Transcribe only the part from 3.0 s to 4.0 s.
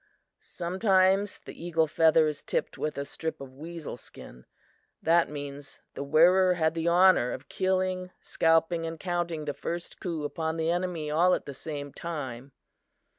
strip of weasel